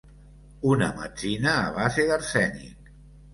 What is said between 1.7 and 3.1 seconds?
base d'arsènic.